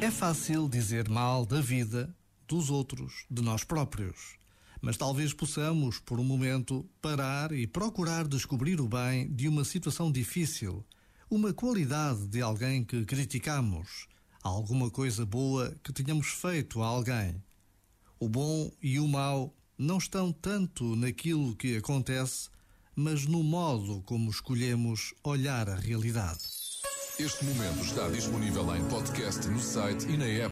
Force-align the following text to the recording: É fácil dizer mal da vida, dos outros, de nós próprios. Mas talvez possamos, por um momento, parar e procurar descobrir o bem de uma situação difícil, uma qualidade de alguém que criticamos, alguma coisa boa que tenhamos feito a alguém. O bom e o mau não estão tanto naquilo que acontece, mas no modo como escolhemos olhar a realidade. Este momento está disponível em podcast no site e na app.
É 0.00 0.10
fácil 0.10 0.68
dizer 0.68 1.08
mal 1.08 1.46
da 1.46 1.62
vida, 1.62 2.14
dos 2.46 2.68
outros, 2.68 3.24
de 3.30 3.40
nós 3.40 3.64
próprios. 3.64 4.36
Mas 4.82 4.98
talvez 4.98 5.32
possamos, 5.32 5.98
por 5.98 6.20
um 6.20 6.24
momento, 6.24 6.86
parar 7.00 7.52
e 7.52 7.66
procurar 7.66 8.28
descobrir 8.28 8.78
o 8.78 8.86
bem 8.86 9.32
de 9.32 9.48
uma 9.48 9.64
situação 9.64 10.12
difícil, 10.12 10.84
uma 11.30 11.54
qualidade 11.54 12.26
de 12.26 12.42
alguém 12.42 12.84
que 12.84 13.06
criticamos, 13.06 14.06
alguma 14.42 14.90
coisa 14.90 15.24
boa 15.24 15.74
que 15.82 15.94
tenhamos 15.94 16.26
feito 16.26 16.82
a 16.82 16.86
alguém. 16.86 17.42
O 18.20 18.28
bom 18.28 18.70
e 18.82 19.00
o 19.00 19.08
mau 19.08 19.54
não 19.78 19.96
estão 19.96 20.30
tanto 20.30 20.94
naquilo 20.94 21.56
que 21.56 21.78
acontece, 21.78 22.50
mas 22.96 23.26
no 23.26 23.42
modo 23.42 24.02
como 24.06 24.30
escolhemos 24.30 25.14
olhar 25.22 25.68
a 25.68 25.74
realidade. 25.74 26.40
Este 27.18 27.44
momento 27.44 27.84
está 27.84 28.08
disponível 28.08 28.74
em 28.74 28.84
podcast 28.88 29.46
no 29.48 29.60
site 29.60 30.04
e 30.08 30.16
na 30.16 30.26
app. 30.26 30.42